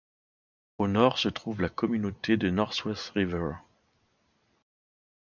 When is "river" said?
3.11-3.51